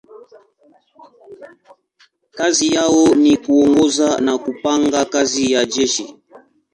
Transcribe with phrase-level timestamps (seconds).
[2.31, 6.15] Kazi yao ni kuongoza na kupanga kazi ya jeshi.